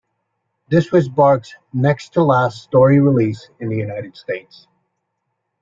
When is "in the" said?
3.59-3.77